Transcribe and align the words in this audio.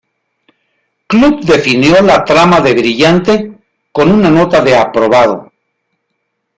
Club 1.05 1.41
definió 1.41 2.01
la 2.01 2.25
trama 2.25 2.59
de 2.59 2.73
"brillante" 2.73 3.59
con 3.91 4.11
una 4.11 4.31
nota 4.31 4.63
de 4.63 4.75
"aprobado". 4.75 5.51